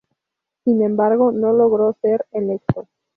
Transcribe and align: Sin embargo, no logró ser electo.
Sin 0.63 0.81
embargo, 0.81 1.31
no 1.31 1.53
logró 1.53 1.95
ser 2.01 2.25
electo. 2.31 2.87